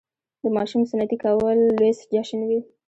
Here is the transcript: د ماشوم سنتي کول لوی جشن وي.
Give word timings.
د 0.41 0.43
ماشوم 0.55 0.81
سنتي 0.91 1.17
کول 1.23 1.57
لوی 1.77 1.91
جشن 2.11 2.41
وي. 2.49 2.59